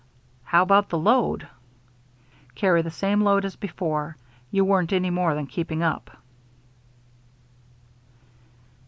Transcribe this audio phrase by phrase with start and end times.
[0.45, 1.47] "How about the load?"
[2.55, 4.17] "Carry the same load as before.
[4.49, 6.17] You weren't any more than keeping up."